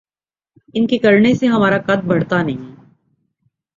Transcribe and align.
ان 0.73 0.87
کے 0.87 0.97
کرنے 0.97 1.33
سے 1.33 1.47
ہمارا 1.47 1.77
قد 1.77 2.05
بڑھتا 2.05 2.41
نہیں۔ 2.43 2.75